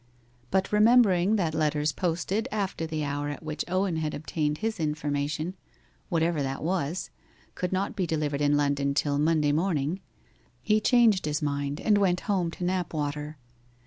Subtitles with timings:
[0.49, 5.53] But remembering that letters posted after the hour at which Owen had obtained his information
[6.09, 7.11] whatever that was
[7.53, 9.99] could not be delivered in London till Monday morning,
[10.63, 13.35] he changed his mind and went home to Knapwater.